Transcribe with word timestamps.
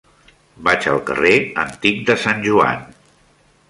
Vaig 0.67 0.87
al 0.93 1.03
carrer 1.11 1.35
Antic 1.67 2.03
de 2.11 2.19
Sant 2.27 2.45
Joan. 2.51 2.87